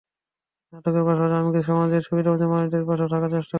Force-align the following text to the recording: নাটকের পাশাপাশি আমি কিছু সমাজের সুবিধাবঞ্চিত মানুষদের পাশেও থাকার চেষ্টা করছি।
নাটকের 0.73 1.03
পাশাপাশি 1.07 1.35
আমি 1.35 1.49
কিছু 1.51 1.67
সমাজের 1.69 2.01
সুবিধাবঞ্চিত 2.07 2.49
মানুষদের 2.51 2.83
পাশেও 2.87 3.11
থাকার 3.13 3.29
চেষ্টা 3.29 3.37
করছি। 3.37 3.49